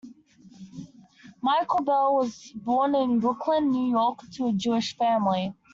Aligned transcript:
Michael 1.43 1.83
Bell 1.83 2.15
was 2.15 2.51
born 2.55 2.95
in 2.95 3.19
Brooklyn, 3.19 3.69
New 3.69 3.87
York 3.91 4.21
to 4.31 4.47
a 4.47 4.51
Jewish 4.51 4.97
family. 4.97 5.53